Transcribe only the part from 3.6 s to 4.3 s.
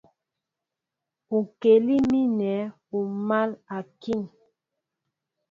a kíŋ.